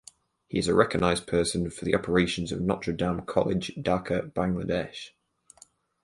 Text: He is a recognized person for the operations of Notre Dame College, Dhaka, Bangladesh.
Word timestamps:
He 0.47 0.57
is 0.57 0.67
a 0.67 0.73
recognized 0.73 1.27
person 1.27 1.69
for 1.69 1.85
the 1.85 1.93
operations 1.93 2.51
of 2.51 2.59
Notre 2.59 2.91
Dame 2.91 3.21
College, 3.21 3.71
Dhaka, 3.77 4.31
Bangladesh. 4.33 5.09